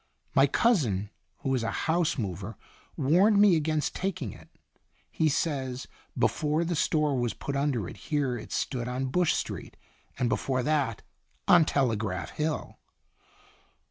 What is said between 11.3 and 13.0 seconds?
on Telegraph Hill."